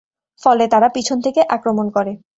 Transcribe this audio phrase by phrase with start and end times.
[0.41, 2.11] ফলে তারা পিছন থেকে আক্রমণ করে।